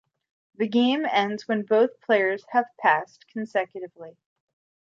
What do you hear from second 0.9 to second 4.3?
ends when both players have passed consecutively.